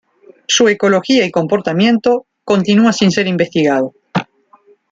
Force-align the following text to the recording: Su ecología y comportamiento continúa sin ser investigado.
Su 0.47 0.67
ecología 0.67 1.23
y 1.27 1.29
comportamiento 1.29 2.25
continúa 2.43 2.91
sin 2.91 3.11
ser 3.11 3.27
investigado. 3.27 3.93